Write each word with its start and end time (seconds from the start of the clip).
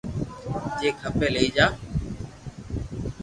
جي 0.79 0.89
کپي 0.99 1.27
لئي 1.33 1.47
جا 1.55 1.67